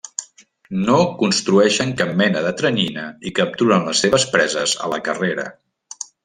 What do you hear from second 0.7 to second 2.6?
No construeixen cap mena de